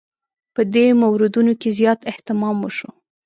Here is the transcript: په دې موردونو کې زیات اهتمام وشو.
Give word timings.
په 0.55 0.61
دې 0.73 0.85
موردونو 1.01 1.51
کې 1.61 1.69
زیات 1.79 1.99
اهتمام 2.11 2.55
وشو. 2.61 2.89